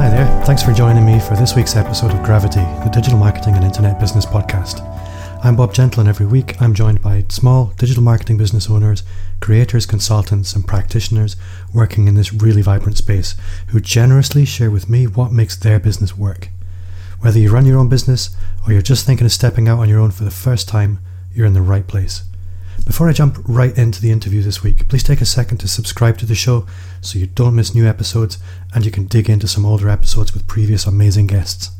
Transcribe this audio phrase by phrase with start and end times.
[0.00, 3.56] Hi there, thanks for joining me for this week's episode of Gravity, the digital marketing
[3.56, 4.80] and internet business podcast.
[5.44, 9.02] I'm Bob Gentle, and every week I'm joined by small digital marketing business owners,
[9.40, 11.36] creators, consultants, and practitioners
[11.74, 13.34] working in this really vibrant space
[13.66, 16.48] who generously share with me what makes their business work.
[17.20, 18.30] Whether you run your own business
[18.66, 20.98] or you're just thinking of stepping out on your own for the first time,
[21.34, 22.22] you're in the right place.
[22.86, 26.18] Before I jump right into the interview this week, please take a second to subscribe
[26.18, 26.66] to the show
[27.00, 28.38] so you don't miss new episodes
[28.74, 31.70] and you can dig into some older episodes with previous amazing guests.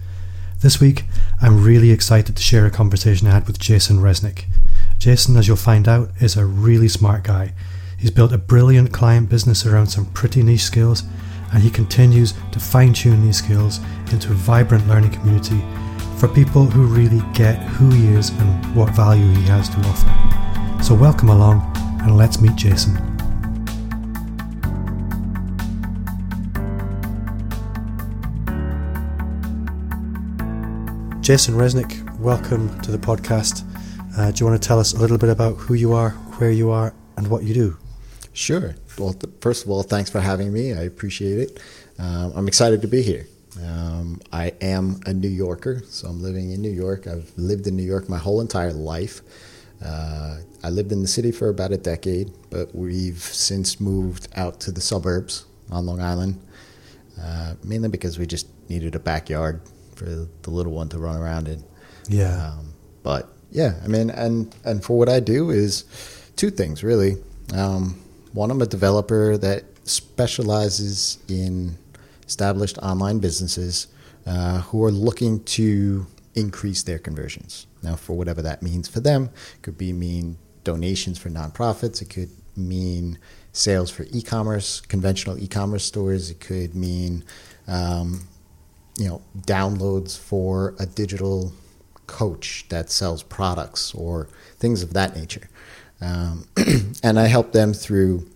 [0.60, 1.04] This week,
[1.40, 4.44] I'm really excited to share a conversation I had with Jason Resnick.
[4.98, 7.54] Jason, as you'll find out, is a really smart guy.
[7.98, 11.02] He's built a brilliant client business around some pretty niche skills,
[11.52, 13.80] and he continues to fine tune these skills
[14.12, 15.62] into a vibrant learning community
[16.18, 20.49] for people who really get who he is and what value he has to offer.
[20.82, 21.60] So, welcome along
[22.02, 22.94] and let's meet Jason.
[31.20, 33.62] Jason Resnick, welcome to the podcast.
[34.18, 36.50] Uh, do you want to tell us a little bit about who you are, where
[36.50, 37.76] you are, and what you do?
[38.32, 38.74] Sure.
[38.98, 40.72] Well, th- first of all, thanks for having me.
[40.72, 41.60] I appreciate it.
[41.98, 43.26] Um, I'm excited to be here.
[43.62, 47.06] Um, I am a New Yorker, so I'm living in New York.
[47.06, 49.20] I've lived in New York my whole entire life.
[49.84, 54.60] Uh, I lived in the city for about a decade, but we've since moved out
[54.60, 56.40] to the suburbs on Long Island,
[57.20, 59.60] uh, mainly because we just needed a backyard
[59.94, 61.64] for the little one to run around in.
[62.08, 62.52] Yeah.
[62.52, 65.84] Um, but yeah, I mean, and and for what I do is
[66.36, 67.16] two things really.
[67.54, 68.00] Um,
[68.32, 71.76] one, I'm a developer that specializes in
[72.26, 73.88] established online businesses
[74.26, 77.66] uh, who are looking to increase their conversions.
[77.82, 82.02] Now, for whatever that means for them, It could be mean donations for nonprofits.
[82.02, 83.18] It could mean
[83.52, 86.30] sales for e-commerce, conventional e-commerce stores.
[86.30, 87.24] It could mean,
[87.66, 88.28] um,
[88.98, 91.52] you know, downloads for a digital
[92.06, 95.48] coach that sells products or things of that nature.
[96.00, 96.46] Um,
[97.02, 98.28] and I help them through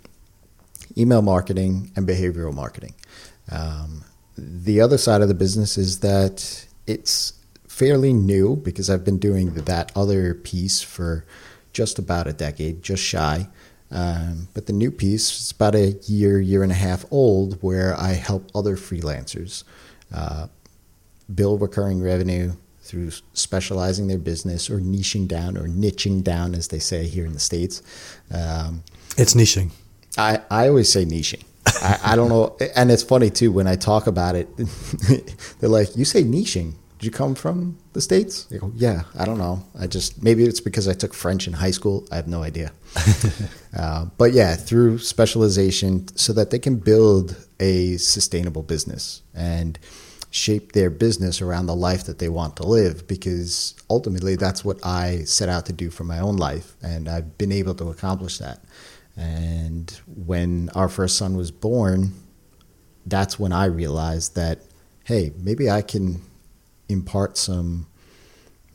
[0.97, 2.94] email marketing and behavioral marketing.
[3.50, 4.04] Um,
[4.37, 7.34] the other side of the business is that it's
[7.74, 11.26] fairly new because I've been doing that other piece for
[11.72, 13.48] just about a decade, just shy.
[13.90, 17.98] Um, but the new piece is about a year, year and a half old, where
[17.98, 19.64] I help other freelancers
[20.14, 20.46] uh,
[21.34, 26.78] build recurring revenue through specializing their business or niching down or niching down, as they
[26.78, 27.82] say here in the States.
[28.32, 28.84] Um,
[29.16, 29.72] it's niching.
[30.16, 31.42] I, I always say niching.
[31.66, 32.56] I, I don't know.
[32.76, 34.48] And it's funny too, when I talk about it,
[35.58, 36.74] they're like, you say niching
[37.04, 38.44] did you come from the states?
[38.44, 39.62] Go, yeah, I don't know.
[39.78, 42.09] I just maybe it's because I took French in high school.
[42.10, 42.72] I have no idea.
[43.78, 49.78] uh, but yeah, through specialization, so that they can build a sustainable business and
[50.31, 53.06] shape their business around the life that they want to live.
[53.06, 57.36] Because ultimately, that's what I set out to do for my own life, and I've
[57.36, 58.65] been able to accomplish that.
[59.15, 62.15] And when our first son was born,
[63.04, 64.60] that's when I realized that
[65.04, 66.22] hey, maybe I can
[66.89, 67.87] impart some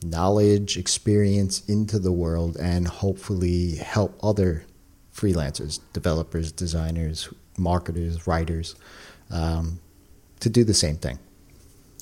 [0.02, 4.64] knowledge, experience into the world, and hopefully help other
[5.14, 7.28] freelancers, developers, designers,
[7.58, 8.74] marketers, writers
[9.30, 9.80] um,
[10.40, 11.18] to do the same thing.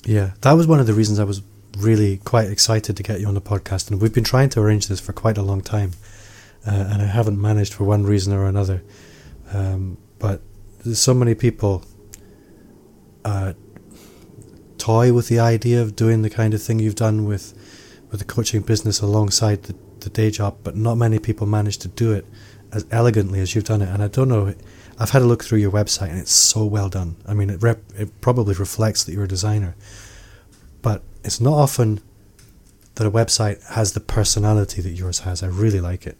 [0.05, 1.41] Yeah, that was one of the reasons I was
[1.77, 3.91] really quite excited to get you on the podcast.
[3.91, 5.91] And we've been trying to arrange this for quite a long time.
[6.65, 8.83] Uh, and I haven't managed for one reason or another.
[9.53, 10.41] Um, but
[10.83, 11.83] there's so many people
[13.25, 13.53] uh,
[14.89, 17.53] toy with the idea of doing the kind of thing you've done with
[18.09, 21.87] with the coaching business alongside the, the day job, but not many people manage to
[21.87, 22.25] do it
[22.71, 23.89] as elegantly as you've done it.
[23.89, 24.55] And I don't know,
[24.97, 27.17] I've had a look through your website and it's so well done.
[27.27, 29.75] I mean, it rep, it probably reflects that you're a designer,
[30.81, 32.01] but it's not often
[32.95, 35.43] that a website has the personality that yours has.
[35.43, 36.17] I really like it.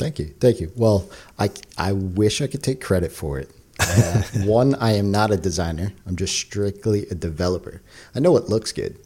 [0.00, 0.72] Thank you, thank you.
[0.74, 3.48] Well, I I wish I could take credit for it.
[3.86, 5.92] Uh, one, I am not a designer.
[6.06, 7.82] I'm just strictly a developer.
[8.14, 8.98] I know it looks good.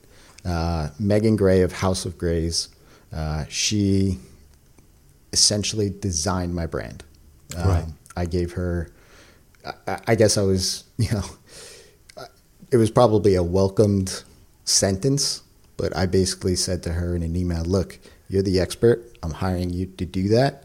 [0.44, 2.68] Uh, Megan Gray of House of Grays,
[3.12, 4.18] uh, she
[5.32, 7.04] essentially designed my brand.
[7.56, 7.84] Um, right.
[8.16, 8.90] I gave her,
[9.86, 11.24] I, I guess I was, you know,
[12.70, 14.22] it was probably a welcomed
[14.64, 15.42] sentence,
[15.76, 17.98] but I basically said to her in an email, look,
[18.28, 19.16] you're the expert.
[19.22, 20.64] I'm hiring you to do that.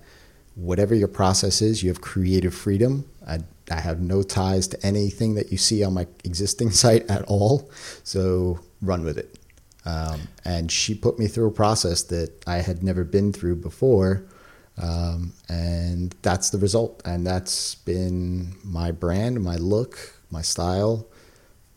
[0.56, 3.10] Whatever your process is, you have creative freedom.
[3.26, 3.40] I
[3.72, 7.70] I have no ties to anything that you see on my existing site at all.
[8.04, 9.38] So run with it.
[9.86, 14.24] Um, and she put me through a process that I had never been through before.
[14.82, 17.02] Um, and that's the result.
[17.06, 21.08] And that's been my brand, my look, my style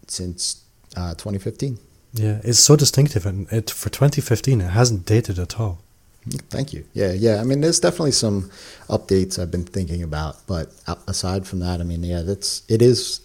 [0.07, 0.65] since
[0.97, 1.79] uh, 2015.
[2.13, 5.83] Yeah, it's so distinctive, and it for 2015, it hasn't dated at all.
[6.29, 6.85] Thank you.
[6.93, 7.41] Yeah, yeah.
[7.41, 8.51] I mean, there's definitely some
[8.89, 10.73] updates I've been thinking about, but
[11.07, 13.21] aside from that, I mean, yeah, that's it is,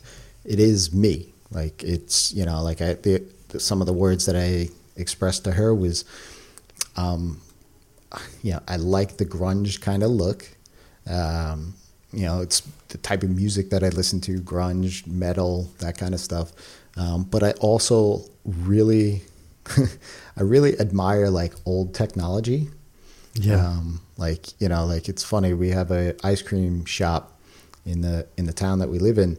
[0.45, 1.33] it is me.
[1.49, 3.23] Like it's you know, like I the,
[3.57, 6.05] some of the words that I expressed to her was,
[6.95, 7.41] um,
[8.43, 10.47] you know, I like the grunge kind of look.
[11.09, 11.73] Um,
[12.13, 16.13] you know, it's the type of music that I listen to, grunge, metal, that kind
[16.13, 16.51] of stuff.
[16.97, 19.21] Um, but I also really,
[20.37, 22.69] I really admire like old technology.
[23.33, 23.65] Yeah.
[23.65, 25.53] Um, like you know, like it's funny.
[25.53, 27.39] We have a ice cream shop
[27.85, 29.37] in the in the town that we live in,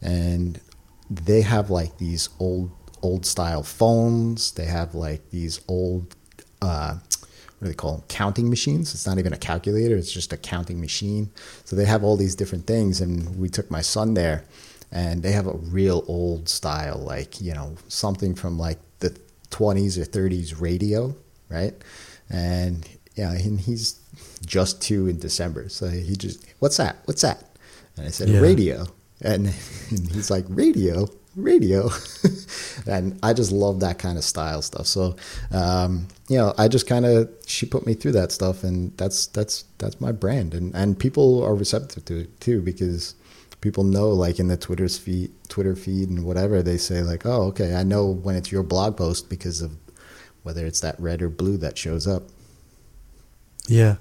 [0.00, 0.60] and
[1.10, 2.70] they have like these old
[3.02, 4.52] old style phones.
[4.52, 6.14] They have like these old
[6.60, 8.04] uh, what do they call them?
[8.08, 8.94] Counting machines.
[8.94, 9.96] It's not even a calculator.
[9.96, 11.30] It's just a counting machine.
[11.64, 14.44] So they have all these different things, and we took my son there,
[14.90, 19.10] and they have a real old style, like you know something from like the
[19.50, 21.14] 20s or 30s radio,
[21.48, 21.74] right?
[22.30, 24.00] And yeah, and he's
[24.44, 25.68] just two in December.
[25.68, 26.96] So he just, what's that?
[27.04, 27.44] What's that?
[27.96, 28.40] And I said, yeah.
[28.40, 28.86] radio.
[29.20, 29.46] And,
[29.90, 31.08] and he's like, radio?
[31.36, 31.90] Radio.
[32.86, 34.86] and I just love that kind of style stuff.
[34.86, 35.16] So,
[35.50, 39.26] um, you know, I just kind of, she put me through that stuff and that's,
[39.26, 40.54] that's, that's my brand.
[40.54, 43.14] And, and people are receptive to it too, because
[43.60, 47.44] people know like in the Twitter's feed, Twitter feed and whatever, they say like, oh,
[47.44, 49.72] okay, I know when it's your blog post because of
[50.42, 52.24] whether it's that red or blue that shows up.
[53.68, 53.96] Yeah,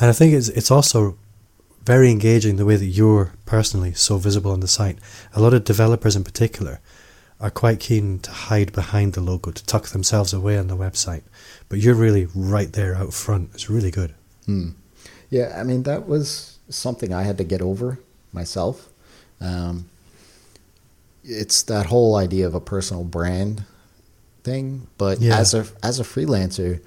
[0.00, 1.18] and I think it's it's also
[1.84, 4.98] very engaging the way that you're personally so visible on the site.
[5.34, 6.80] A lot of developers in particular
[7.40, 11.22] are quite keen to hide behind the logo, to tuck themselves away on the website.
[11.68, 13.50] But you're really right there out front.
[13.54, 14.14] It's really good.
[14.46, 14.70] Hmm.
[15.30, 17.98] Yeah, I mean, that was something I had to get over
[18.32, 18.88] myself.
[19.40, 19.88] Um,
[21.22, 23.64] it's that whole idea of a personal brand
[24.42, 24.86] thing.
[24.96, 25.38] But yeah.
[25.38, 26.80] as a as a freelancer,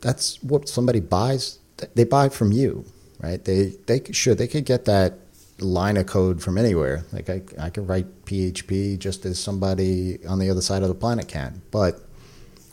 [0.00, 1.58] that's what somebody buys.
[1.94, 2.84] They buy from you,
[3.20, 3.42] right?
[3.44, 5.18] They they sure they could get that
[5.58, 7.04] line of code from anywhere.
[7.12, 10.94] Like I I could write PHP just as somebody on the other side of the
[10.94, 11.62] planet can.
[11.70, 12.00] But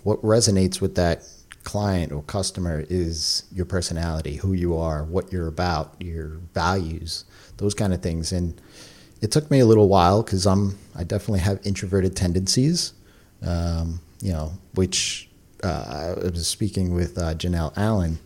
[0.03, 1.23] what resonates with that
[1.63, 7.25] client or customer is your personality, who you are, what you're about, your values,
[7.57, 8.31] those kind of things.
[8.31, 8.59] And
[9.21, 12.93] it took me a little while because I'm I definitely have introverted tendencies,
[13.45, 15.26] um, you know, which
[15.63, 18.19] uh, I was speaking with uh, Janelle Allen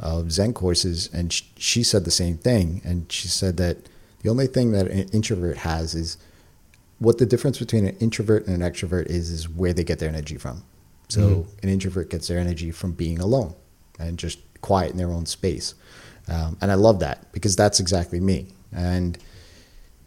[0.00, 2.80] of Zen Courses, and sh- she said the same thing.
[2.84, 3.76] And she said that
[4.22, 6.16] the only thing that an introvert has is
[6.98, 10.08] what the difference between an introvert and an extrovert is is where they get their
[10.08, 10.62] energy from.
[11.08, 11.50] So mm-hmm.
[11.62, 13.54] an introvert gets their energy from being alone
[13.98, 15.74] and just quiet in their own space.
[16.28, 18.46] Um, and I love that because that's exactly me.
[18.72, 19.18] And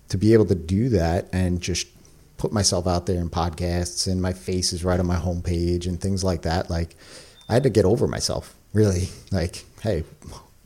[0.10, 1.88] to be able to do that and just
[2.38, 6.00] put myself out there in podcasts and my face is right on my homepage and
[6.00, 6.69] things like that.
[6.69, 6.95] Like
[7.50, 9.10] I had to get over myself, really.
[9.30, 10.06] Like, hey,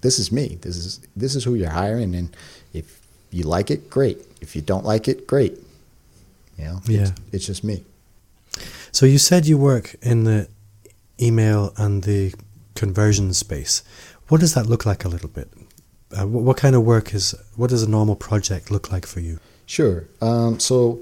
[0.02, 0.60] this is me.
[0.62, 2.36] This is this is who you're hiring, and
[2.74, 3.02] if
[3.32, 4.20] you like it, great.
[4.40, 5.58] If you don't like it, great.
[6.60, 7.84] You know, yeah, it's, it's just me.
[8.92, 10.48] So you said you work in the
[11.20, 12.36] email and the
[12.76, 13.84] conversion space.
[14.28, 15.50] What does that look like a little bit?
[16.16, 17.34] Uh, what, what, kind of work is?
[17.56, 19.40] What does a normal project look like for you?
[19.66, 20.08] Sure.
[20.22, 21.00] Um, so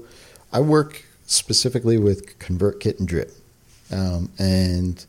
[0.52, 3.32] I work specifically with ConvertKit and Drip,
[3.92, 5.04] um, and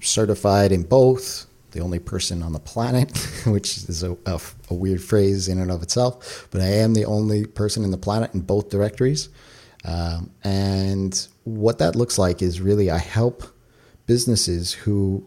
[0.00, 1.46] certified in both.
[1.72, 5.70] The only person on the planet, which is a, a, a, weird phrase in and
[5.70, 9.30] of itself, but I am the only person in the planet in both directories.
[9.84, 13.42] Um, and what that looks like is really I help
[14.06, 15.24] businesses who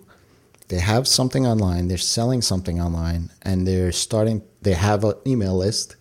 [0.68, 4.42] they have something online, they're selling something online, and they're starting.
[4.62, 5.96] They have an email list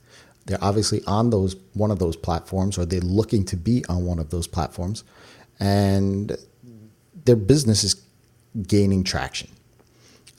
[0.47, 4.19] they're obviously on those one of those platforms, or they're looking to be on one
[4.19, 5.05] of those platforms,
[5.59, 6.37] and
[7.25, 8.03] their business is
[8.67, 9.51] gaining traction.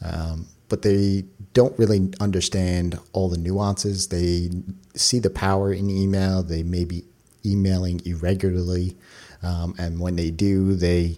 [0.03, 4.07] Um, but they don't really understand all the nuances.
[4.07, 4.49] They
[4.95, 6.43] see the power in email.
[6.43, 7.03] They may be
[7.45, 8.95] emailing irregularly,
[9.43, 11.17] um, and when they do, they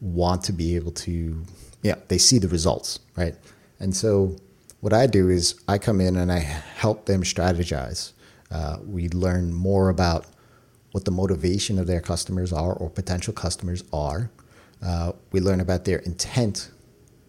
[0.00, 1.42] want to be able to,
[1.82, 3.34] yeah, they see the results, right?
[3.80, 4.36] And so,
[4.80, 8.12] what I do is I come in and I help them strategize.
[8.50, 10.26] Uh, we learn more about
[10.92, 14.30] what the motivation of their customers are or potential customers are.
[14.82, 16.70] Uh, we learn about their intent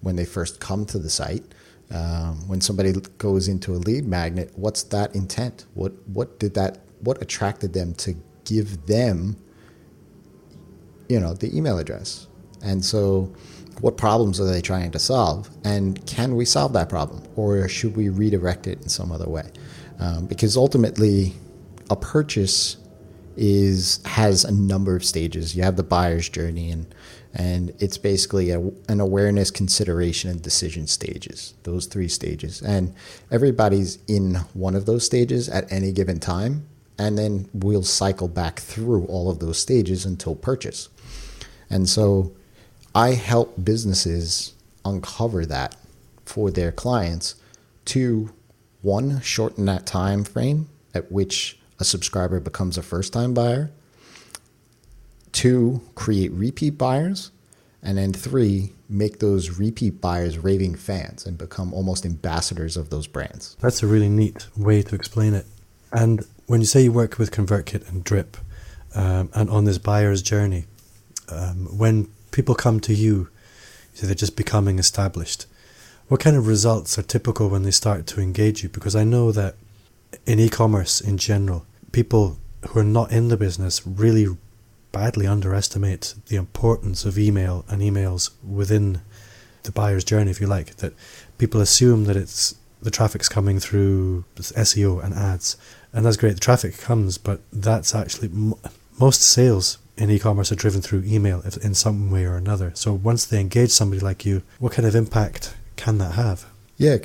[0.02, 1.44] when they first come to the site.
[1.92, 5.66] Um, when somebody goes into a lead magnet, what's that intent?
[5.74, 9.36] What what did that what attracted them to give them,
[11.08, 12.28] you know, the email address?
[12.62, 13.34] And so,
[13.82, 15.50] what problems are they trying to solve?
[15.64, 19.50] And can we solve that problem, or should we redirect it in some other way?
[20.00, 21.34] Um, because ultimately,
[21.90, 22.78] a purchase
[23.36, 25.56] is has a number of stages.
[25.56, 26.94] You have the buyer's journey, and
[27.34, 31.54] and it's basically a, an awareness, consideration, and decision stages.
[31.64, 32.94] Those three stages, and
[33.30, 36.66] everybody's in one of those stages at any given time,
[36.98, 40.90] and then we'll cycle back through all of those stages until purchase.
[41.70, 42.32] And so,
[42.96, 44.54] I help businesses
[44.86, 45.76] uncover that
[46.26, 47.36] for their clients
[47.86, 48.32] to
[48.82, 53.72] one shorten that time frame at which a subscriber becomes a first time buyer,
[55.32, 57.32] two, create repeat buyers,
[57.82, 63.08] and then three, make those repeat buyers raving fans and become almost ambassadors of those
[63.08, 63.56] brands.
[63.62, 65.46] That's a really neat way to explain it.
[65.92, 68.38] And when you say you work with ConvertKit and Drip
[68.96, 70.66] um, and on this buyer's journey,
[71.30, 73.30] um, when people come to you,
[74.02, 75.46] they're just becoming established.
[76.10, 78.70] What kind of results are typical when they start to engage you?
[78.70, 79.54] Because I know that
[80.26, 84.26] in e commerce in general, people who are not in the business really
[84.92, 89.02] badly underestimate the importance of email and emails within
[89.62, 90.78] the buyer's journey, if you like.
[90.78, 90.94] That
[91.38, 95.58] people assume that it's the traffic's coming through SEO and ads,
[95.94, 96.34] and that's great.
[96.34, 98.32] The traffic comes, but that's actually
[99.00, 102.72] most sales in e-commerce are driven through email in some way or another.
[102.74, 106.46] So once they engage somebody like you, what kind of impact can that have?
[106.76, 106.98] Yeah,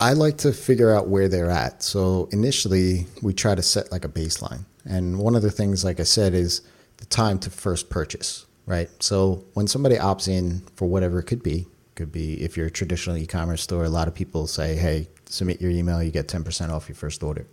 [0.00, 1.82] I like to figure out where they're at.
[1.82, 4.64] So initially, we try to set like a baseline.
[4.84, 6.62] And one of the things, like I said, is
[6.96, 8.90] the time to first purchase, right?
[9.00, 12.70] So when somebody opts in for whatever it could be, could be if you're a
[12.70, 16.70] traditional e-commerce store, a lot of people say, "Hey, submit your email, you get 10%
[16.70, 17.46] off your first order."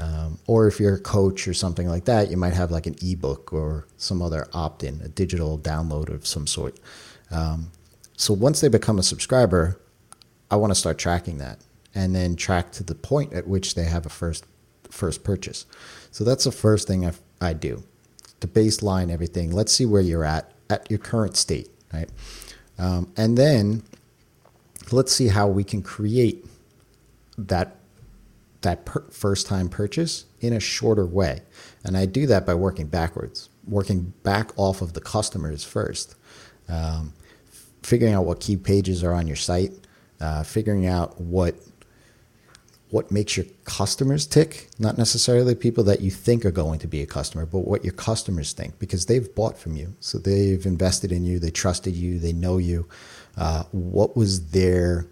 [0.00, 2.96] Um, or if you're a coach or something like that, you might have like an
[3.00, 6.78] ebook or some other opt-in, a digital download of some sort.
[7.30, 7.70] Um,
[8.18, 9.80] so once they become a subscriber,
[10.50, 11.60] I want to start tracking that
[11.94, 14.44] and then track to the point at which they have a first
[14.90, 15.66] first purchase.
[16.10, 17.84] So that's the first thing I, I do
[18.40, 19.52] to baseline everything.
[19.52, 22.08] Let's see where you're at at your current state, right?
[22.76, 23.84] Um, and then
[24.90, 26.44] let's see how we can create
[27.38, 27.76] that
[28.62, 31.42] that per- first time purchase in a shorter way.
[31.84, 36.16] And I do that by working backwards, working back off of the customers first,
[36.68, 37.12] um,
[37.88, 39.72] figuring out what key pages are on your site,
[40.20, 41.54] uh, figuring out what
[42.90, 47.02] what makes your customers tick, not necessarily people that you think are going to be
[47.02, 49.94] a customer, but what your customers think because they've bought from you.
[50.00, 52.88] So they've invested in you, they trusted you, they know you.
[53.36, 55.06] Uh, what was their,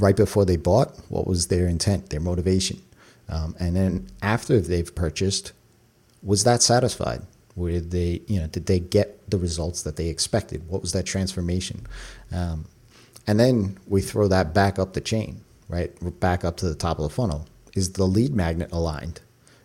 [0.00, 2.80] right before they bought, what was their intent, their motivation?
[3.28, 5.52] Um, and then after they've purchased,
[6.22, 7.20] was that satisfied?
[7.56, 10.68] Were they, you know, did they get the results that they expected?
[10.68, 11.86] What was that transformation?
[12.32, 12.66] Um,
[13.26, 15.92] and then we throw that back up the chain, right?
[16.20, 17.46] Back up to the top of the funnel.
[17.74, 19.20] Is the lead magnet aligned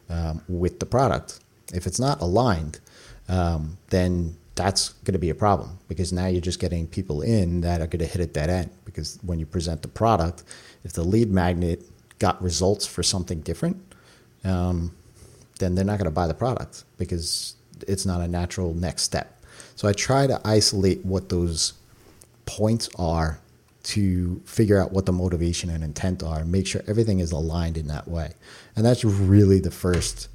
[0.09, 1.39] um, with the product?
[1.73, 2.79] If it's not aligned,
[3.27, 7.61] um, then that's going to be a problem because now you're just getting people in
[7.61, 8.69] that are going to hit at that end.
[8.85, 10.43] Because when you present the product,
[10.83, 11.83] if the lead magnet
[12.19, 13.77] got results for something different,
[14.43, 14.93] um,
[15.59, 17.55] then they're not going to buy the product because
[17.87, 19.41] it's not a natural next step.
[19.75, 21.73] So I try to isolate what those
[22.45, 23.39] points are
[23.81, 27.77] to figure out what the motivation and intent are and make sure everything is aligned
[27.77, 28.33] in that way.
[28.75, 30.27] And that's really the first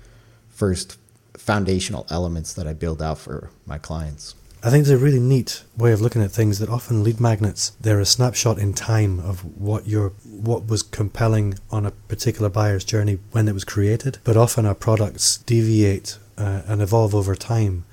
[0.49, 0.99] first
[1.35, 4.35] foundational elements that I build out for my clients.
[4.63, 7.73] I think it's a really neat way of looking at things that often lead magnets
[7.79, 12.85] they're a snapshot in time of what your what was compelling on a particular buyer's
[12.85, 17.85] journey when it was created, but often our products deviate uh, and evolve over time,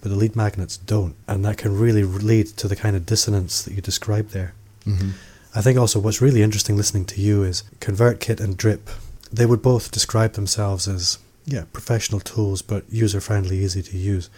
[0.00, 3.62] but the lead magnets don't, and that can really lead to the kind of dissonance
[3.62, 4.54] that you described there.
[4.86, 5.10] Mm-hmm.
[5.54, 8.88] I think also what's really interesting listening to you is ConvertKit and Drip.
[9.32, 14.30] They would both describe themselves as yeah professional tools, but user friendly, easy to use.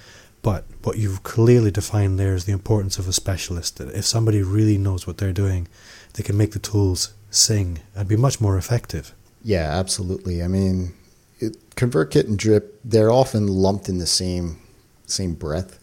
[0.42, 3.78] But what you've clearly defined there is the importance of a specialist.
[3.78, 5.68] That if somebody really knows what they're doing,
[6.14, 9.14] they can make the tools sing and be much more effective.
[9.44, 10.42] Yeah, absolutely.
[10.42, 10.94] I mean,
[11.42, 14.58] it, ConvertKit and Drip, they're often lumped in the same
[15.06, 15.78] same breath,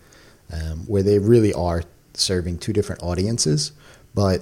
[0.52, 3.72] um, where they really are serving two different audiences
[4.14, 4.42] but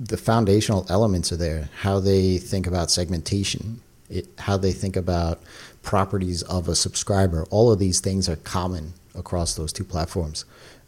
[0.00, 1.68] the foundational elements are there.
[1.80, 5.40] How they think about segmentation, it, how they think about
[5.82, 7.44] properties of a subscriber.
[7.50, 10.44] All of these things are common across those two platforms.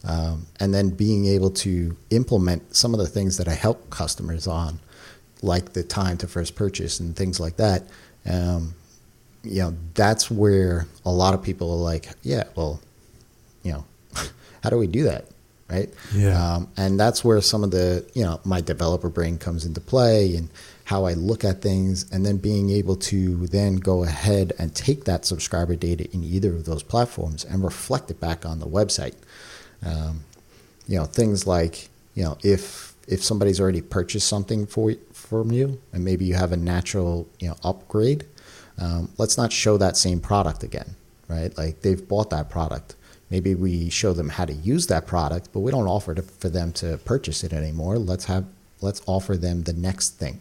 [0.07, 4.47] Um, and then being able to implement some of the things that I help customers
[4.47, 4.81] on,
[5.43, 7.85] like the time to first purchase and things like that.
[8.27, 8.75] Um,
[9.45, 12.81] you know, that's where a lot of people are like, yeah, well,
[13.63, 13.85] you know,
[14.63, 15.27] how do we do that?
[15.69, 15.91] right?
[16.15, 16.55] Yeah.
[16.55, 20.37] Um, and that's where some of the, you know, my developer brain comes into play
[20.37, 20.49] and
[20.85, 25.05] how I look at things, and then being able to then go ahead and take
[25.05, 29.15] that subscriber data in either of those platforms and reflect it back on the website.
[29.85, 30.25] Um,
[30.87, 35.81] you know, things like, you know, if if somebody's already purchased something for from you,
[35.95, 38.27] and maybe you have a natural, you know, upgrade,
[38.79, 40.97] um, let's not show that same product again,
[41.29, 41.57] right?
[41.57, 42.97] Like they've bought that product.
[43.31, 46.49] Maybe we show them how to use that product, but we don't offer to, for
[46.49, 47.99] them to purchase it anymore.
[47.99, 48.45] Let's have
[48.81, 50.41] let's offer them the next thing.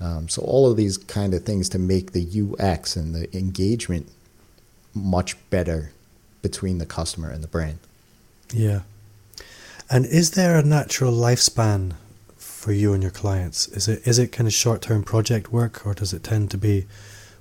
[0.00, 2.26] Um, so all of these kind of things to make the
[2.58, 4.08] UX and the engagement
[4.94, 5.92] much better
[6.42, 7.78] between the customer and the brand.
[8.52, 8.80] Yeah.
[9.90, 11.92] And is there a natural lifespan
[12.36, 13.68] for you and your clients?
[13.68, 16.58] Is it is it kind of short term project work, or does it tend to
[16.58, 16.86] be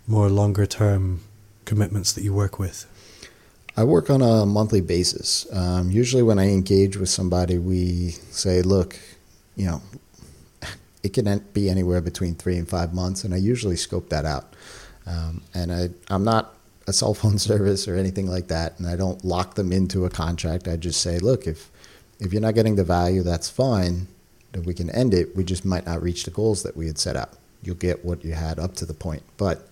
[0.07, 1.22] more longer term
[1.65, 2.86] commitments that you work with?
[3.75, 5.48] I work on a monthly basis.
[5.51, 9.00] Um, usually, when I engage with somebody, we say, "Look,
[9.55, 9.81] you know,
[11.03, 14.55] it can be anywhere between three and five months," and I usually scope that out.
[15.07, 16.55] Um, and I, I'm not
[16.88, 20.10] a cell phone service or anything like that, and I don't lock them into a
[20.10, 20.67] contract.
[20.67, 21.72] I just say, "Look, if
[22.19, 24.07] if you're not getting the value, that's fine.
[24.65, 25.36] We can end it.
[25.36, 27.31] We just might not reach the goals that we had set out.
[27.63, 29.67] You'll get what you had up to the point, but."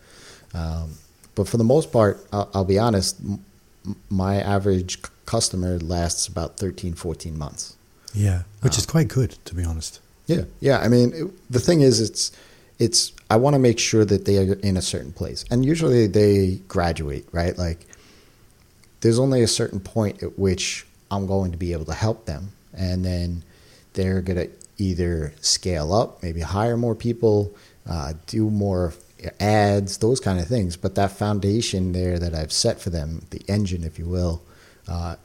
[0.54, 0.96] Um,
[1.36, 3.44] but for the most part, I'll, I'll be honest, m-
[4.10, 7.76] my average c- customer lasts about 13, 14 months.
[8.14, 10.02] Yeah, which is quite good, to be honest.
[10.28, 10.80] Yeah, yeah.
[10.80, 12.32] I mean, it, the thing is, it's
[12.80, 13.14] it's.
[13.30, 16.60] I want to make sure that they are in a certain place, and usually they
[16.68, 17.58] graduate, right?
[17.58, 17.86] Like,
[19.00, 22.52] there's only a certain point at which I'm going to be able to help them,
[22.74, 23.44] and then
[23.94, 27.56] they're gonna either scale up, maybe hire more people,
[27.90, 28.94] uh, do more
[29.40, 30.78] ads, those kind of things.
[30.78, 34.42] But that foundation there that I've set for them, the engine, if you will,
[34.88, 35.16] uh,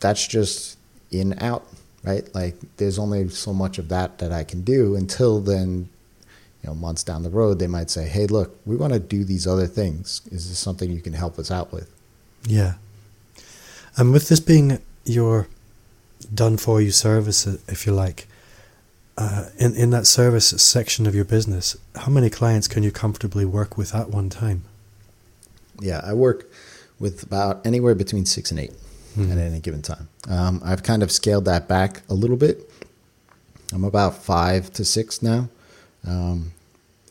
[0.00, 0.78] that's just
[1.10, 1.66] in out,
[2.02, 2.32] right?
[2.34, 5.88] Like there's only so much of that that I can do until then.
[6.62, 9.24] You know, months down the road, they might say, "Hey, look, we want to do
[9.24, 10.22] these other things.
[10.30, 11.90] Is this something you can help us out with?"
[12.46, 12.74] Yeah.
[13.96, 15.48] And with this being your
[16.32, 18.28] done for you service, if you like,
[19.18, 23.44] uh, in in that service section of your business, how many clients can you comfortably
[23.44, 24.64] work with at one time?
[25.80, 26.50] Yeah, I work
[26.98, 28.72] with about anywhere between six and 8
[29.16, 29.32] Mhm.
[29.32, 30.08] at any given time.
[30.28, 32.70] Um, I've kind of scaled that back a little bit.
[33.72, 35.48] I'm about five to six now,
[36.06, 36.52] um,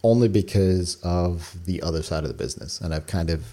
[0.03, 3.43] only because of the other side of the business, and I've kind of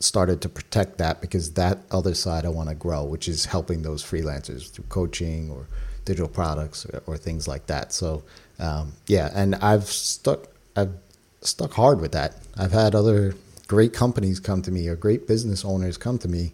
[0.00, 3.82] started to protect that because that other side I want to grow, which is helping
[3.82, 5.66] those freelancers through coaching or
[6.04, 7.92] digital products or, or things like that.
[7.92, 8.22] So
[8.58, 10.94] um, yeah, and I've stuck I've
[11.40, 12.36] stuck hard with that.
[12.56, 13.34] I've had other
[13.66, 16.52] great companies come to me or great business owners come to me,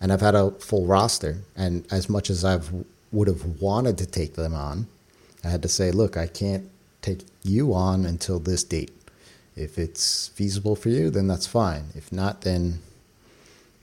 [0.00, 1.38] and I've had a full roster.
[1.56, 2.70] And as much as I've
[3.12, 4.86] would have wanted to take them on,
[5.44, 6.70] I had to say, look, I can't
[7.02, 8.92] take you on until this date.
[9.56, 11.86] If it's feasible for you, then that's fine.
[11.94, 12.80] If not, then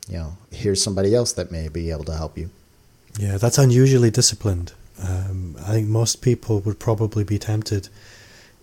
[0.08, 2.50] you know, here's somebody else that may be able to help you.
[3.20, 4.74] Yeah, that's unusually disciplined.
[5.02, 7.90] Um, I think most people would probably be tempted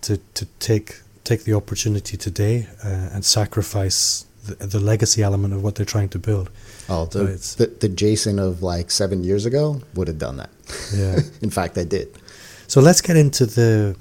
[0.03, 5.63] to, to take take the opportunity today uh, and sacrifice the, the legacy element of
[5.63, 6.51] what they're trying to build.
[6.89, 10.51] Oh, the, it's- the the Jason of like seven years ago would have done that.
[10.95, 11.21] Yeah.
[11.43, 12.09] In fact, I did.
[12.67, 13.97] So let's get into the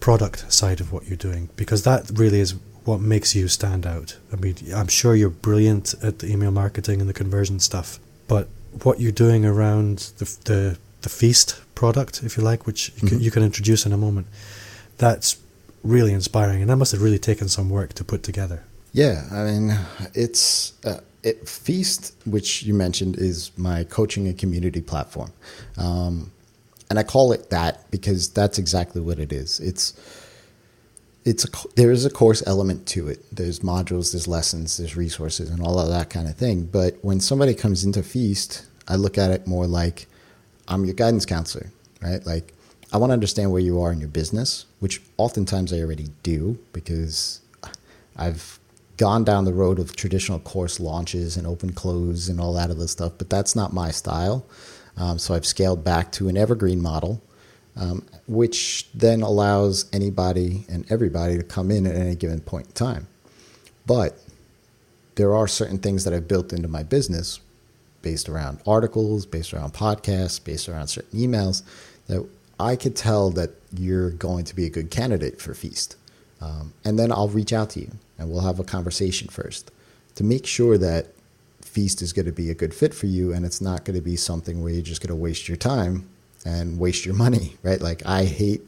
[0.00, 4.16] product side of what you're doing because that really is what makes you stand out.
[4.32, 8.48] I mean, I'm sure you're brilliant at the email marketing and the conversion stuff, but
[8.82, 13.18] what you're doing around the the, the feast product, if you like, which you, can,
[13.18, 13.22] Mhm.
[13.22, 14.26] you can introduce in a moment,
[14.98, 15.36] that's
[15.82, 18.62] really inspiring, and that must have really taken some work to put together.
[18.92, 19.78] Yeah, I mean,
[20.14, 25.30] it's uh, it, Feast, which you mentioned, is my coaching and community platform,
[25.76, 26.30] um,
[26.88, 29.58] and I call it that because that's exactly what it is.
[29.60, 29.94] It's
[31.24, 33.24] it's a, there is a course element to it.
[33.34, 36.64] There's modules, there's lessons, there's resources, and all of that kind of thing.
[36.70, 40.06] But when somebody comes into Feast, I look at it more like
[40.68, 41.70] I'm your guidance counselor,
[42.02, 42.24] right?
[42.24, 42.52] Like
[42.92, 46.58] I want to understand where you are in your business, which oftentimes I already do
[46.72, 47.40] because
[48.16, 48.58] I've
[48.96, 52.86] gone down the road of traditional course launches and open close and all that other
[52.86, 54.46] stuff, but that's not my style.
[54.96, 57.20] Um, so I've scaled back to an evergreen model,
[57.76, 62.72] um, which then allows anybody and everybody to come in at any given point in
[62.72, 63.08] time.
[63.86, 64.16] But
[65.16, 67.40] there are certain things that I've built into my business
[68.04, 71.62] based around articles, based around podcasts, based around certain emails
[72.06, 72.24] that
[72.60, 75.96] I could tell that you're going to be a good candidate for Feast.
[76.40, 79.72] Um, and then I'll reach out to you and we'll have a conversation first
[80.14, 81.06] to make sure that
[81.62, 84.02] Feast is going to be a good fit for you, and it's not going to
[84.02, 86.08] be something where you're just going to waste your time
[86.44, 87.80] and waste your money, right?
[87.80, 88.62] Like I hate,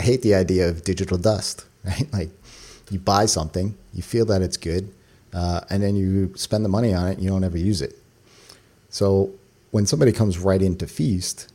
[0.00, 2.12] I hate the idea of digital dust, right?
[2.12, 2.30] Like
[2.90, 4.92] you buy something, you feel that it's good,
[5.32, 7.96] uh, and then you spend the money on it, and you don't ever use it.
[8.94, 9.32] So
[9.72, 11.52] when somebody comes right into Feast,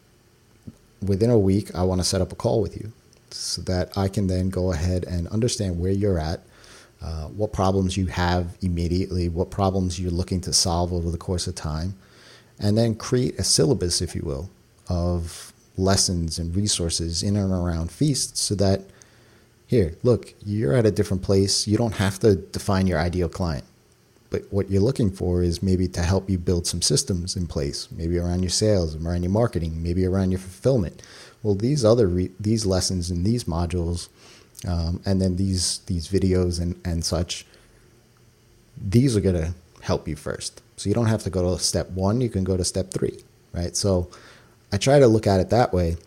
[1.02, 2.91] within a week, I want to set up a call with you
[3.32, 6.41] so that I can then go ahead and understand where you're at,
[7.02, 11.47] uh, what problems you have immediately, what problems you're looking to solve over the course
[11.47, 11.95] of time,
[12.60, 14.49] and then create a syllabus, if you will,
[14.89, 18.82] of lessons and resources in and around feasts so that
[19.65, 21.69] here, look, you're at a different place.
[21.69, 23.63] You don't have to define your ideal client.
[24.30, 27.88] But what you're looking for is maybe to help you build some systems in place,
[27.92, 31.02] maybe around your sales, around your marketing, maybe around your fulfillment.
[31.42, 34.10] Well, these other re- these lessons and these modules,
[34.68, 37.46] um, and then these these videos and and such,
[38.78, 40.62] these are gonna help you first.
[40.78, 43.20] So you don't have to go to step one; you can go to step three,
[43.54, 43.76] right?
[43.76, 44.10] So
[44.72, 45.98] I try to look at it that way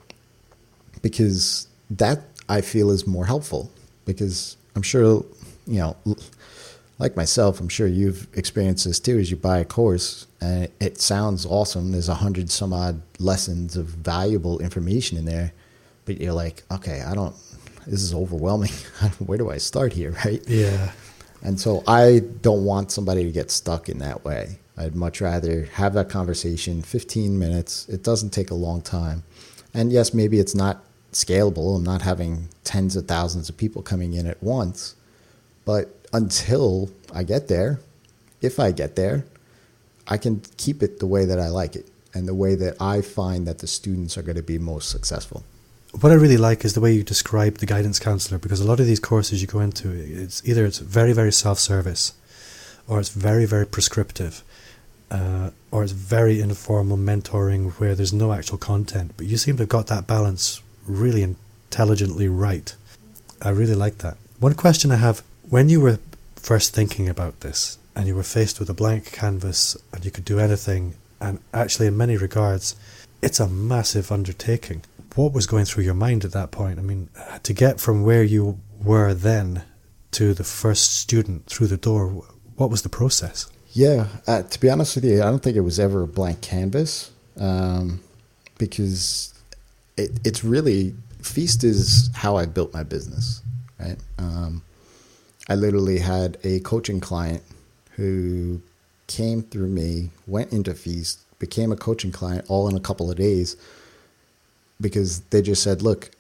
[1.00, 3.70] because that I feel is more helpful
[4.04, 5.24] because I'm sure
[5.66, 5.96] you know
[7.02, 9.18] like myself, I'm sure you've experienced this too.
[9.18, 11.90] As you buy a course, and it sounds awesome.
[11.90, 15.52] There's a hundred some odd lessons of valuable information in there,
[16.04, 17.34] but you're like, okay, I don't.
[17.88, 18.70] This is overwhelming.
[19.18, 20.40] Where do I start here, right?
[20.46, 20.92] Yeah.
[21.42, 24.60] And so I don't want somebody to get stuck in that way.
[24.76, 27.88] I'd much rather have that conversation, 15 minutes.
[27.88, 29.24] It doesn't take a long time.
[29.74, 31.76] And yes, maybe it's not scalable.
[31.76, 34.94] I'm not having tens of thousands of people coming in at once,
[35.64, 37.80] but until I get there,
[38.40, 39.24] if I get there,
[40.06, 43.00] I can keep it the way that I like it and the way that I
[43.00, 45.44] find that the students are going to be most successful.
[46.00, 48.80] What I really like is the way you describe the guidance counselor because a lot
[48.80, 52.14] of these courses you go into, it's either it's very very self service,
[52.88, 54.42] or it's very very prescriptive,
[55.10, 59.12] uh, or it's very informal mentoring where there's no actual content.
[59.18, 62.74] But you seem to have got that balance really intelligently right.
[63.42, 64.16] I really like that.
[64.40, 65.22] One question I have
[65.52, 65.98] when you were
[66.34, 70.24] first thinking about this and you were faced with a blank canvas and you could
[70.24, 72.74] do anything, and actually, in many regards,
[73.20, 74.80] it's a massive undertaking.
[75.14, 76.78] What was going through your mind at that point?
[76.78, 77.10] I mean,
[77.42, 79.64] to get from where you were then
[80.12, 82.24] to the first student through the door,
[82.56, 83.50] what was the process?
[83.74, 86.40] Yeah, uh, to be honest with you, I don't think it was ever a blank
[86.40, 88.00] canvas um,
[88.56, 89.34] because
[89.98, 93.42] it, it's really Feast is how I built my business,
[93.78, 93.98] right?
[94.16, 94.62] Um,
[95.48, 97.42] I literally had a coaching client
[97.92, 98.62] who
[99.06, 103.16] came through me, went into Feast, became a coaching client all in a couple of
[103.16, 103.56] days
[104.80, 106.10] because they just said, Look,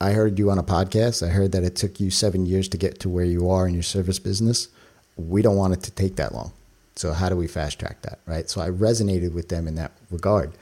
[0.00, 1.26] I heard you on a podcast.
[1.26, 3.74] I heard that it took you seven years to get to where you are in
[3.74, 4.68] your service business.
[5.16, 6.52] We don't want it to take that long.
[6.96, 8.18] So, how do we fast track that?
[8.26, 8.48] Right.
[8.48, 10.52] So, I resonated with them in that regard.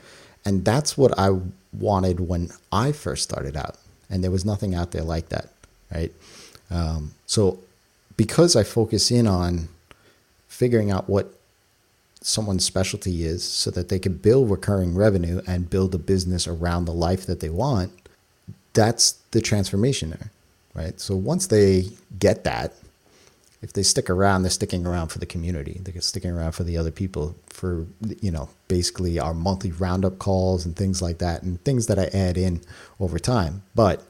[0.45, 1.37] And that's what I
[1.73, 3.77] wanted when I first started out.
[4.09, 5.49] And there was nothing out there like that.
[5.93, 6.13] Right.
[6.69, 7.59] Um, so,
[8.19, 9.69] because I focus in on
[10.49, 11.33] figuring out what
[12.19, 16.83] someone's specialty is so that they can build recurring revenue and build a business around
[16.83, 17.93] the life that they want,
[18.73, 20.31] that's the transformation there,
[20.73, 20.99] right?
[20.99, 22.73] So once they get that,
[23.61, 25.79] if they stick around, they're sticking around for the community.
[25.81, 27.85] They're sticking around for the other people, for
[28.21, 32.07] you know, basically our monthly roundup calls and things like that, and things that I
[32.07, 32.59] add in
[32.99, 33.63] over time.
[33.75, 34.03] But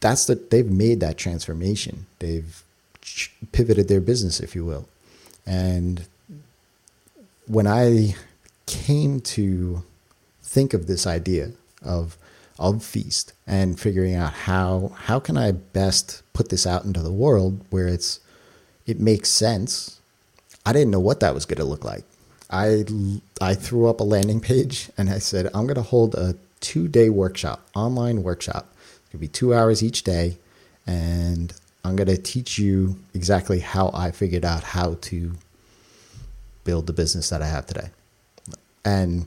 [0.00, 2.06] that's the they've made that transformation.
[2.20, 2.64] They've
[3.52, 4.88] pivoted their business, if you will.
[5.46, 6.06] And
[7.46, 8.14] when I
[8.66, 9.82] came to
[10.42, 12.16] think of this idea of
[12.58, 17.12] of feast and figuring out how how can I best put this out into the
[17.12, 18.20] world where it's
[18.86, 20.00] it makes sense.
[20.66, 22.04] I didn't know what that was going to look like.
[22.50, 22.84] I
[23.40, 26.88] I threw up a landing page and I said I'm going to hold a two
[26.88, 28.74] day workshop, online workshop.
[28.74, 30.38] It's going to be two hours each day,
[30.86, 31.52] and
[31.88, 35.32] I'm going to teach you exactly how I figured out how to
[36.64, 37.88] build the business that I have today.
[38.84, 39.26] And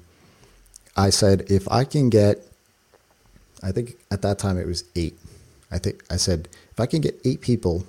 [0.95, 2.45] I said, if I can get,
[3.63, 5.17] I think at that time it was eight.
[5.71, 7.83] I think I said, if I can get eight people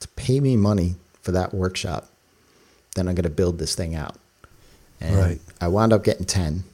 [0.00, 2.08] to pay me money for that workshop,
[2.94, 4.16] then I'm going to build this thing out.
[5.02, 5.40] And right.
[5.60, 6.64] I wound up getting 10,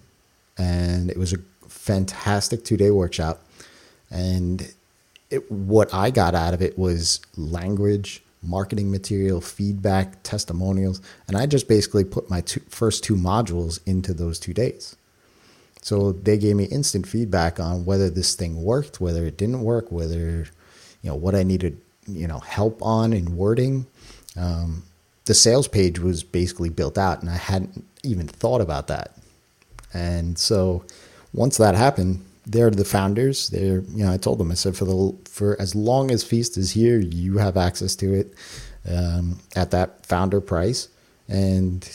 [0.56, 3.42] and it was a fantastic two day workshop.
[4.08, 4.72] And
[5.30, 11.46] it, what I got out of it was language, marketing material, feedback, testimonials, and I
[11.46, 14.96] just basically put my two, first two modules into those two days.
[15.82, 19.90] So they gave me instant feedback on whether this thing worked, whether it didn't work,
[19.90, 20.46] whether
[21.02, 23.86] you know what I needed, you know, help on in wording.
[24.36, 24.82] Um,
[25.24, 29.16] the sales page was basically built out, and I hadn't even thought about that.
[29.92, 30.84] And so
[31.32, 33.48] once that happened, they're the founders.
[33.48, 36.58] They're you know I told them I said for the for as long as Feast
[36.58, 38.34] is here, you have access to it
[38.88, 40.88] um, at that founder price,
[41.28, 41.88] and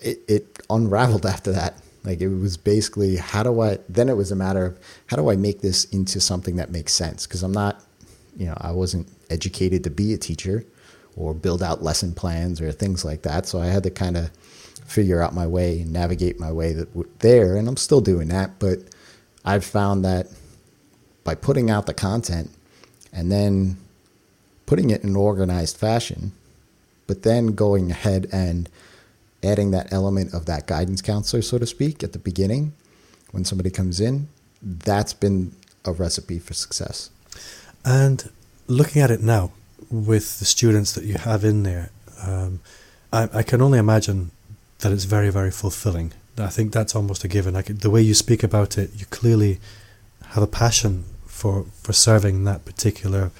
[0.00, 1.74] it, it unraveled after that.
[2.04, 3.78] Like it was basically how do I?
[3.88, 4.78] Then it was a matter of
[5.08, 7.26] how do I make this into something that makes sense?
[7.26, 7.82] Because I'm not,
[8.36, 10.64] you know, I wasn't educated to be a teacher
[11.16, 13.46] or build out lesson plans or things like that.
[13.46, 14.30] So I had to kind of
[14.86, 18.58] figure out my way and navigate my way that there, and I'm still doing that.
[18.58, 18.78] But
[19.44, 20.28] I've found that
[21.24, 22.50] by putting out the content
[23.12, 23.76] and then
[24.66, 26.32] putting it in an organized fashion,
[27.06, 28.68] but then going ahead and
[29.42, 32.72] adding that element of that guidance counselor, so to speak, at the beginning
[33.30, 34.28] when somebody comes in,
[34.62, 35.52] that's been
[35.84, 37.10] a recipe for success.
[37.84, 38.30] And
[38.66, 39.52] looking at it now
[39.90, 41.90] with the students that you have in there,
[42.22, 42.60] um,
[43.12, 44.30] I, I, can only imagine
[44.80, 46.12] that it's very, very fulfilling.
[46.38, 47.54] I think that's almost a given.
[47.54, 49.58] Like the way you speak about it, you clearly
[50.28, 53.30] have a passion for for serving that particular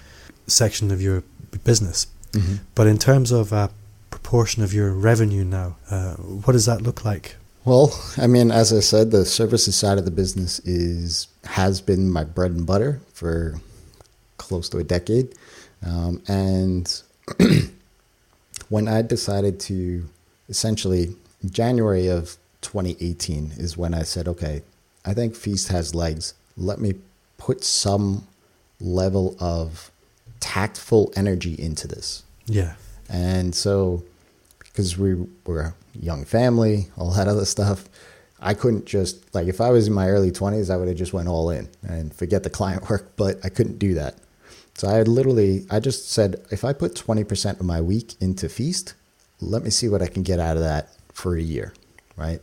[0.47, 1.23] section of your
[1.65, 2.07] business.
[2.33, 2.57] Mm-hmm.
[2.75, 3.71] But in terms of a
[4.11, 7.37] proportion of your revenue now, uh, what does that look like?
[7.65, 12.11] Well, I mean, as I said, the services side of the business is has been
[12.11, 13.61] my bread and butter for
[14.37, 15.35] close to a decade,
[15.85, 17.03] um, and
[18.69, 20.09] when I decided to
[20.49, 21.17] essentially
[21.51, 24.63] January of 2018 is when I said, okay,
[25.05, 26.35] I think Feast has legs.
[26.57, 26.95] Let me
[27.39, 28.27] put some
[28.81, 29.91] level of
[30.41, 32.25] tactful energy into this.
[32.47, 32.75] Yeah.
[33.09, 34.05] And so,
[34.59, 37.89] because we were a young family, all that other stuff,
[38.41, 41.13] I couldn't just like if I was in my early 20s, I would have just
[41.13, 44.17] went all in and forget the client work, but I couldn't do that.
[44.75, 48.95] So I literally I just said if I put 20% of my week into Feast,
[49.41, 51.73] let me see what I can get out of that for a year,
[52.17, 52.41] right?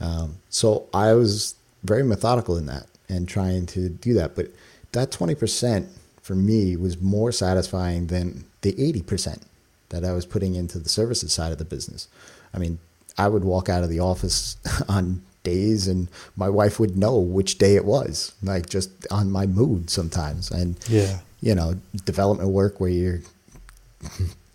[0.00, 4.34] Um, so I was very methodical in that and trying to do that.
[4.34, 4.48] But
[4.92, 5.86] that 20%
[6.22, 9.42] for me was more satisfying than the 80%
[9.90, 12.08] that I was putting into the services side of the business.
[12.54, 12.78] I mean,
[13.18, 14.56] I would walk out of the office
[14.88, 19.46] on days and my wife would know which day it was, like just on my
[19.46, 20.50] mood sometimes.
[20.50, 21.18] And, yeah.
[21.42, 23.20] you know, development work where you're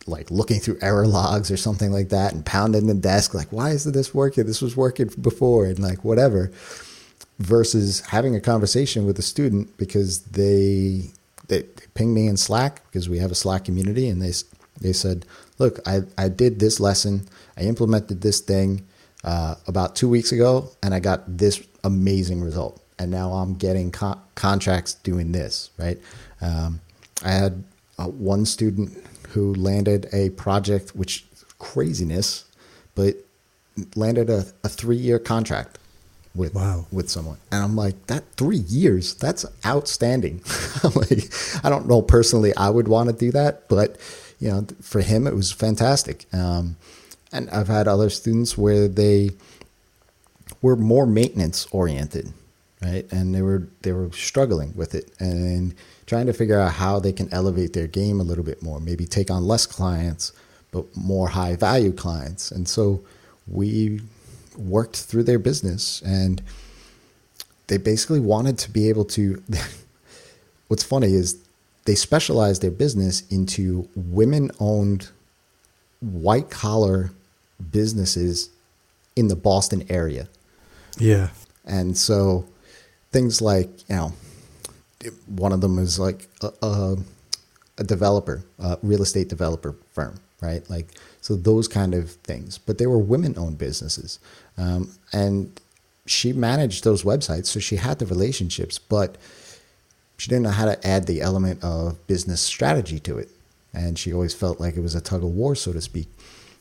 [0.09, 3.69] like looking through error logs or something like that and pounding the desk like why
[3.71, 4.45] isn't this working?
[4.45, 6.51] This was working before and like whatever
[7.39, 11.09] versus having a conversation with a student because they
[11.47, 14.33] they, they pinged me in slack because we have a slack community and they
[14.81, 15.25] they said
[15.57, 17.27] look i i did this lesson.
[17.57, 18.85] I implemented this thing
[19.25, 22.81] uh, about two weeks ago and i got this amazing result.
[22.97, 25.99] And now i'm getting co- contracts doing this right?
[26.41, 26.81] Um,
[27.23, 27.63] i had
[27.99, 28.97] uh, one student
[29.29, 31.25] who landed a project, which
[31.59, 32.45] craziness,
[32.95, 33.15] but
[33.95, 35.77] landed a, a three year contract
[36.33, 36.85] with wow.
[36.91, 37.37] with someone.
[37.51, 40.41] And I'm like, that three years, that's outstanding.
[40.95, 41.31] like,
[41.63, 43.97] I don't know personally I would want to do that, but
[44.39, 46.25] you know, for him it was fantastic.
[46.33, 46.77] Um,
[47.31, 49.31] and I've had other students where they
[50.61, 52.33] were more maintenance oriented,
[52.81, 53.05] right?
[53.11, 55.11] And they were they were struggling with it.
[55.19, 55.75] And
[56.09, 59.05] trying to figure out how they can elevate their game a little bit more, maybe
[59.05, 60.33] take on less clients,
[60.71, 62.51] but more high value clients.
[62.51, 63.01] And so
[63.47, 64.01] we
[64.57, 66.41] worked through their business and
[67.67, 69.41] they basically wanted to be able to.
[70.67, 71.37] what's funny is
[71.85, 75.09] they specialized their business into women owned
[75.99, 77.11] white collar
[77.71, 78.49] businesses
[79.15, 80.27] in the Boston area.
[80.97, 81.29] Yeah.
[81.65, 82.45] And so
[83.11, 84.13] things like, you know,
[85.27, 86.97] one of them is like a, a,
[87.77, 90.67] a developer, a real estate developer firm, right?
[90.69, 90.87] Like,
[91.21, 92.57] so those kind of things.
[92.57, 94.19] But they were women owned businesses.
[94.57, 95.59] Um, and
[96.05, 97.47] she managed those websites.
[97.47, 99.17] So she had the relationships, but
[100.17, 103.29] she didn't know how to add the element of business strategy to it.
[103.73, 106.07] And she always felt like it was a tug of war, so to speak.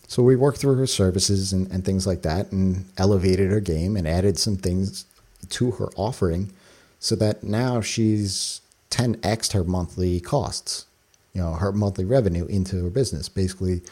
[0.07, 3.97] So we worked through her services and, and things like that and elevated her game
[3.97, 5.07] and added some things
[5.51, 6.53] to her offering
[6.99, 10.87] so that now she's 10x her monthly costs,
[11.33, 13.29] you know, her monthly revenue into her business.
[13.29, 13.83] Basically,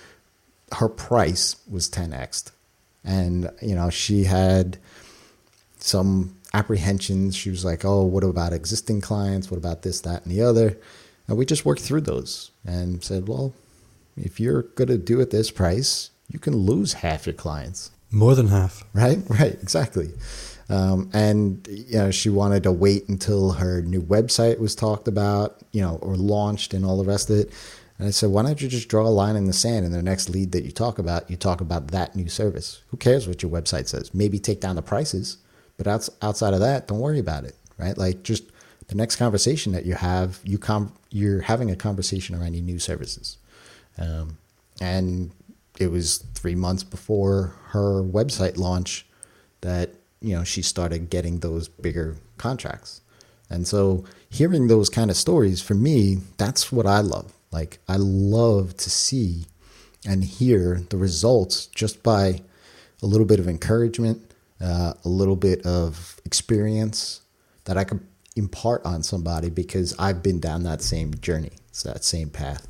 [0.73, 2.51] her price was 10x.
[3.05, 4.79] And, you know, she had
[5.79, 7.37] some apprehensions.
[7.37, 9.51] She was like, oh, what about existing clients?
[9.51, 10.77] What about this, that, and the other?
[11.29, 13.53] And we just worked through those and said, well,
[14.16, 17.90] if you're going to do it this price, you can lose half your clients.
[18.11, 18.85] More than half.
[18.95, 20.11] Right, right, exactly.
[20.68, 25.59] Um, and you know, she wanted to wait until her new website was talked about,
[25.72, 27.52] you know, or launched and all the rest of it.
[27.98, 30.02] And I said, why don't you just draw a line in the sand and the
[30.02, 32.83] next lead that you talk about, you talk about that new service.
[32.88, 34.12] Who cares what your website says?
[34.12, 35.38] Maybe take down the prices,
[35.76, 37.96] but outs- outside of that, don't worry about it, right?
[37.96, 38.44] Like just
[38.88, 42.79] the next conversation that you have, you com- you're having a conversation around your new
[42.79, 43.38] services.
[43.98, 44.37] Um,
[44.81, 45.31] and
[45.79, 49.07] it was three months before her website launch
[49.62, 53.00] that, you know, she started getting those bigger contracts.
[53.48, 57.33] And so hearing those kind of stories for me, that's what I love.
[57.52, 59.46] Like I love to see
[60.07, 62.40] and hear the results just by
[63.02, 67.20] a little bit of encouragement, uh, a little bit of experience
[67.64, 68.00] that I could
[68.37, 72.66] impart on somebody because I've been down that same journey, it's that same path.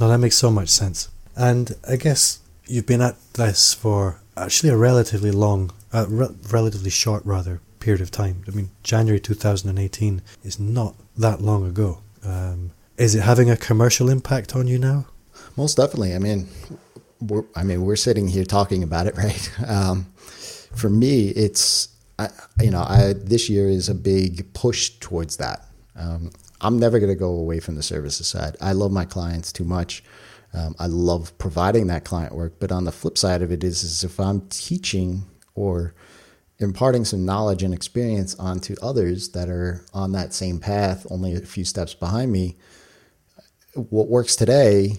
[0.00, 1.08] No, that makes so much sense.
[1.36, 6.90] And I guess you've been at this for actually a relatively long, uh, re- relatively
[6.90, 8.42] short rather period of time.
[8.46, 12.02] I mean, January 2018 is not that long ago.
[12.24, 15.06] Um, is it having a commercial impact on you now?
[15.56, 16.14] Most definitely.
[16.14, 16.48] I mean,
[17.20, 19.50] we're, I mean, we're sitting here talking about it, right?
[19.66, 20.12] Um,
[20.74, 22.28] for me, it's I,
[22.60, 25.64] you know, I this year is a big push towards that.
[25.96, 28.56] Um, I'm never going to go away from the services side.
[28.60, 30.02] I love my clients too much.
[30.52, 33.84] Um, I love providing that client work, but on the flip side of it is,
[33.84, 35.24] is if I'm teaching
[35.58, 35.94] or
[36.58, 41.40] imparting some knowledge and experience onto others that are on that same path, only a
[41.40, 42.56] few steps behind me,
[43.74, 44.96] what works today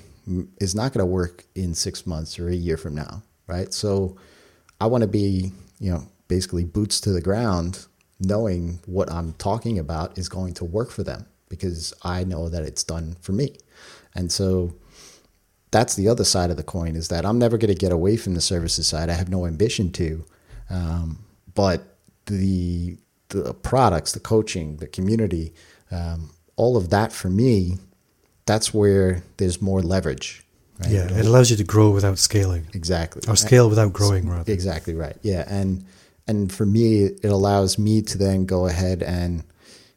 [0.59, 3.73] is not going to work in six months or a year from now, right?
[3.73, 4.17] So
[4.79, 7.85] I want to be, you know, basically boots to the ground,
[8.19, 12.63] knowing what I'm talking about is going to work for them because I know that
[12.63, 13.57] it's done for me.
[14.15, 14.75] And so
[15.71, 18.15] that's the other side of the coin is that I'm never going to get away
[18.17, 19.09] from the services side.
[19.09, 20.25] I have no ambition to.
[20.69, 21.19] Um,
[21.55, 22.97] but the
[23.29, 25.53] the products, the coaching, the community,
[25.91, 27.77] um, all of that for me,
[28.45, 30.43] that's where there's more leverage.
[30.79, 30.91] Right?
[30.91, 32.67] Yeah, it allows you to grow without scaling.
[32.73, 33.21] Exactly.
[33.27, 34.51] Or scale without growing, rather.
[34.51, 35.17] Exactly right.
[35.21, 35.85] Yeah, and
[36.27, 39.43] and for me, it allows me to then go ahead and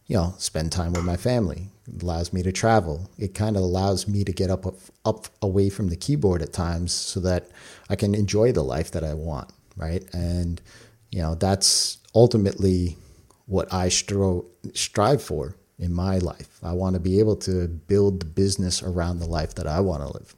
[0.06, 1.68] you know spend time with my family.
[1.86, 3.10] It allows me to travel.
[3.18, 4.66] It kind of allows me to get up
[5.04, 7.48] up away from the keyboard at times so that
[7.88, 9.50] I can enjoy the life that I want.
[9.76, 10.60] Right, and
[11.10, 12.96] you know, that's ultimately
[13.46, 16.58] what I stro- strive for in my life.
[16.62, 20.02] I want to be able to build the business around the life that I want
[20.02, 20.34] to live.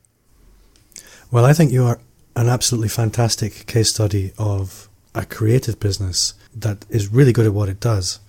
[1.31, 2.01] Well, I think you are
[2.37, 7.68] an absolutely fantastic case study of a creative business that is really good at what
[7.68, 8.20] it does.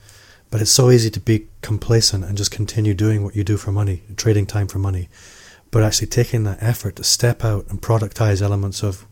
[0.52, 3.72] But it's so easy to be complacent and just continue doing what you do for
[3.72, 5.10] money, trading time for money.
[5.72, 9.06] But actually taking that effort to step out and productize elements of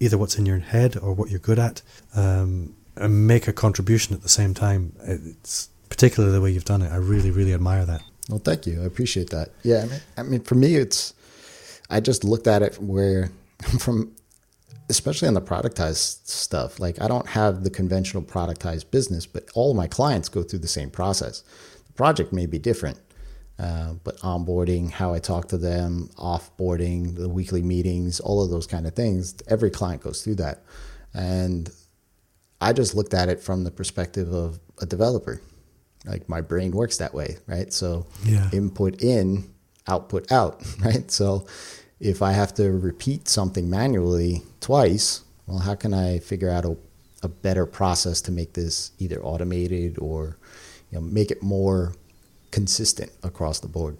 [0.00, 1.82] either what's in your head or what you're good at,
[2.14, 4.92] um, and make a contribution at the same time.
[5.02, 6.92] It's particularly the way you've done it.
[6.92, 8.02] I really, really admire that.
[8.28, 8.82] Well, thank you.
[8.82, 9.50] I appreciate that.
[9.62, 11.14] Yeah, I mean, I mean, for me, it's
[11.90, 13.30] I just looked at it where
[13.78, 14.14] from,
[14.88, 16.78] especially on the productized stuff.
[16.78, 20.68] Like, I don't have the conventional productized business, but all my clients go through the
[20.68, 21.42] same process.
[21.86, 22.98] The project may be different,
[23.58, 28.66] uh, but onboarding, how I talk to them, offboarding, the weekly meetings, all of those
[28.66, 29.34] kind of things.
[29.48, 30.62] Every client goes through that,
[31.12, 31.70] and
[32.60, 35.40] I just looked at it from the perspective of a developer.
[36.04, 37.72] Like my brain works that way, right?
[37.72, 38.48] So yeah.
[38.52, 39.52] input in,
[39.88, 41.10] output out, right?
[41.10, 41.46] So
[42.00, 46.76] if I have to repeat something manually twice, well, how can I figure out a,
[47.22, 50.38] a better process to make this either automated or
[50.90, 51.94] you know, make it more
[52.50, 53.98] consistent across the board.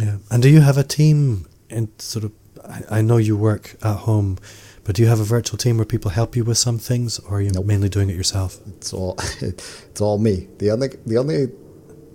[0.00, 0.18] Yeah.
[0.30, 2.32] And do you have a team in sort of
[2.64, 4.38] I, I know you work at home,
[4.84, 7.38] but do you have a virtual team where people help you with some things or
[7.38, 7.66] are you nope.
[7.66, 8.58] mainly doing it yourself?
[8.66, 10.48] It's all it's all me.
[10.58, 11.48] The only the only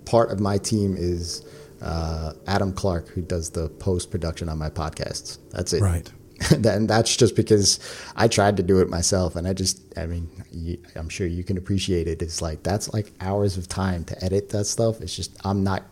[0.04, 1.44] part of my team is
[1.80, 5.38] uh, Adam Clark, who does the post production on my podcasts.
[5.50, 5.82] That's it.
[5.82, 6.10] Right.
[6.50, 7.78] and that's just because
[8.16, 11.44] I tried to do it myself, and I just, I mean, you, I'm sure you
[11.44, 12.22] can appreciate it.
[12.22, 15.00] It's like that's like hours of time to edit that stuff.
[15.00, 15.82] It's just I'm not,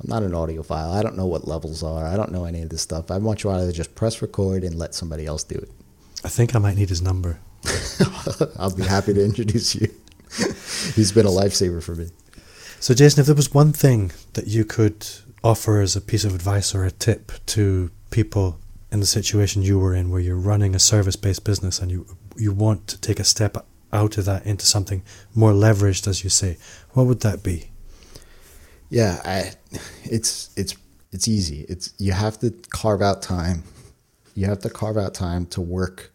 [0.00, 0.92] I'm not an audiophile.
[0.92, 2.06] I don't know what levels are.
[2.06, 3.10] I don't know any of this stuff.
[3.10, 5.70] I much rather just press record and let somebody else do it.
[6.24, 7.38] I think I might need his number.
[8.58, 9.88] I'll be happy to introduce you.
[10.94, 12.08] He's been a lifesaver for me.
[12.80, 15.06] So, Jason, if there was one thing that you could
[15.42, 18.58] offer as a piece of advice or a tip to people
[18.90, 22.52] in the situation you were in, where you're running a service-based business and you you
[22.52, 23.56] want to take a step
[23.92, 25.02] out of that into something
[25.34, 26.56] more leveraged, as you say,
[26.90, 27.70] what would that be?
[28.90, 29.52] Yeah, I,
[30.04, 30.74] it's it's
[31.12, 31.66] it's easy.
[31.68, 33.64] It's you have to carve out time.
[34.34, 36.12] You have to carve out time to work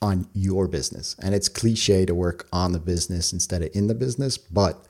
[0.00, 3.94] on your business, and it's cliche to work on the business instead of in the
[3.94, 4.86] business, but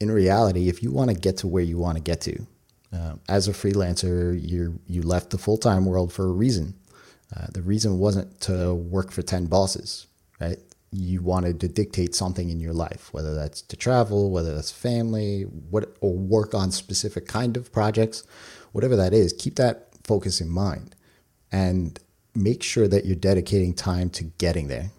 [0.00, 2.46] in reality, if you want to get to where you want to get to,
[2.92, 6.74] Uh, as a freelancer, you you left the full time world for a reason.
[7.34, 10.06] Uh, the reason wasn't to work for ten bosses,
[10.40, 10.58] right?
[10.90, 15.42] You wanted to dictate something in your life, whether that's to travel, whether that's family,
[15.42, 18.24] what or work on specific kind of projects,
[18.72, 19.32] whatever that is.
[19.32, 20.94] Keep that focus in mind,
[21.50, 21.98] and
[22.34, 24.90] make sure that you're dedicating time to getting there.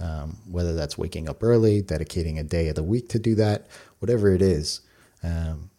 [0.00, 3.66] Um, whether that's waking up early, dedicating a day of the week to do that,
[3.98, 4.80] whatever it is.
[5.24, 5.70] Um,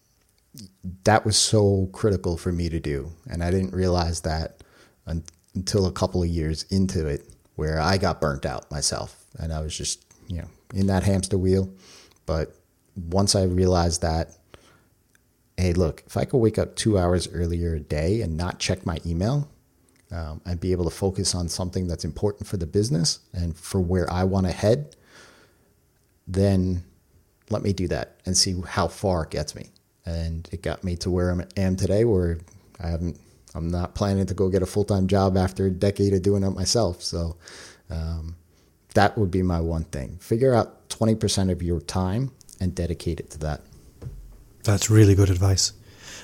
[1.04, 3.12] that was so critical for me to do.
[3.30, 4.64] And I didn't realize that
[5.08, 5.24] un-
[5.56, 9.26] until a couple of years into it, where I got burnt out myself.
[9.38, 11.70] And I was just, you know, in that hamster wheel.
[12.26, 12.56] But
[12.96, 14.32] once I realized that,
[15.58, 18.86] hey, look, if I could wake up two hours earlier a day and not check
[18.86, 19.50] my email,
[20.12, 23.80] um, and be able to focus on something that's important for the business and for
[23.80, 24.96] where I want to head,
[26.28, 26.84] then
[27.50, 29.70] let me do that and see how far it gets me
[30.10, 32.40] and it got me to where I am today, where
[32.80, 33.20] I haven't.
[33.56, 36.44] I'm not planning to go get a full time job after a decade of doing
[36.44, 37.02] it myself.
[37.02, 37.36] So
[37.90, 38.36] um,
[38.94, 40.18] that would be my one thing.
[40.18, 43.62] Figure out 20% of your time and dedicate it to that.
[44.64, 45.74] That's really good advice.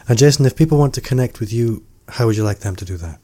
[0.08, 2.86] And Jason, if people want to connect with you, how would you like them to
[2.86, 3.20] do that?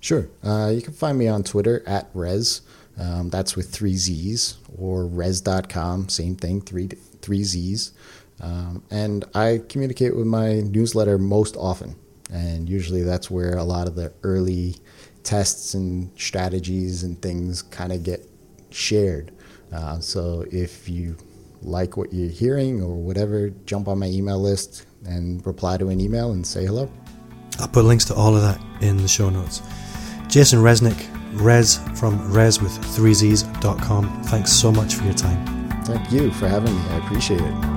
[0.00, 0.28] Sure.
[0.44, 2.60] Uh, you can find me on Twitter at rezzz.
[2.98, 6.08] Um, that's with three Z's or rezzz.com.
[6.08, 6.88] Same thing, three,
[7.22, 7.92] three Z's.
[8.42, 11.96] Um, and I communicate with my newsletter most often.
[12.32, 14.76] And usually that's where a lot of the early
[15.22, 18.26] tests and strategies and things kind of get
[18.70, 19.32] shared.
[19.72, 21.16] Uh, so if you
[21.62, 26.00] like what you're hearing or whatever, jump on my email list and reply to an
[26.00, 26.90] email and say hello.
[27.60, 29.62] I'll put links to all of that in the show notes.
[30.28, 34.22] Jason Resnick, Res from Res with 3Zs.com.
[34.24, 35.44] Thanks so much for your time.
[35.84, 36.88] Thank you for having me.
[36.88, 37.71] I appreciate it.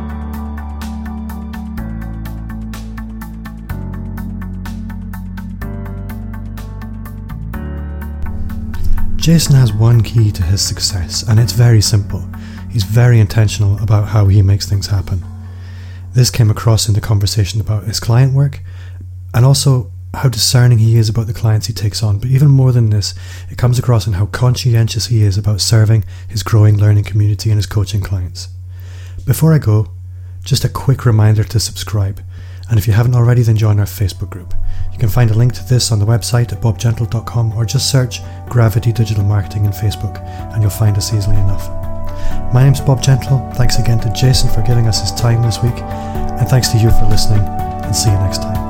[9.25, 12.23] Jason has one key to his success, and it's very simple.
[12.69, 15.25] He's very intentional about how he makes things happen.
[16.13, 18.61] This came across in the conversation about his client work
[19.33, 22.19] and also how discerning he is about the clients he takes on.
[22.19, 23.15] But even more than this,
[23.49, 27.57] it comes across in how conscientious he is about serving his growing learning community and
[27.57, 28.49] his coaching clients.
[29.25, 29.87] Before I go,
[30.43, 32.21] just a quick reminder to subscribe.
[32.69, 34.53] And if you haven't already, then join our Facebook group.
[34.95, 38.21] You can find a link to this on the website at bobgentle.com or just search
[38.47, 41.67] Gravity Digital Marketing in Facebook and you'll find us easily enough.
[42.53, 43.51] My name's Bob Gentle.
[43.55, 46.91] Thanks again to Jason for giving us his time this week, and thanks to you
[46.91, 48.64] for listening, and see you next time.